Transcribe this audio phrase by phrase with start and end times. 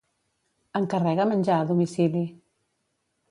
[0.79, 2.25] Encarrega menjar a domicili.